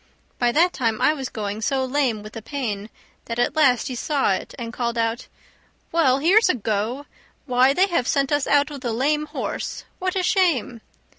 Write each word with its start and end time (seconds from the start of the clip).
By 0.39 0.51
that 0.53 0.73
time 0.73 0.99
I 0.99 1.13
was 1.13 1.29
going 1.29 1.61
so 1.61 1.85
lame 1.85 2.23
with 2.23 2.33
the 2.33 2.41
pain 2.41 2.89
that 3.25 3.37
at 3.37 3.55
last 3.55 3.87
he 3.87 3.93
saw 3.93 4.33
it, 4.33 4.55
and 4.57 4.73
called 4.73 4.97
out, 4.97 5.27
"Well, 5.91 6.17
here's 6.17 6.49
a 6.49 6.55
go! 6.55 7.05
Why, 7.45 7.71
they 7.73 7.85
have 7.85 8.07
sent 8.07 8.31
us 8.31 8.47
out 8.47 8.71
with 8.71 8.83
a 8.83 8.93
lame 8.93 9.27
horse! 9.27 9.83
What 9.99 10.15
a 10.15 10.23
shame!" 10.23 10.81